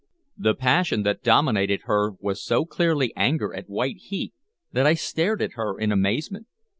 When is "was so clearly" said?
2.19-3.13